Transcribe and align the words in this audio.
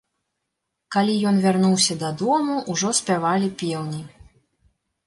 Калі 0.95 1.17
ён 1.31 1.35
вярнуўся 1.45 1.99
дадому, 2.05 2.55
ужо 2.75 2.89
спявалі 3.03 3.55
пеўні. 3.63 4.01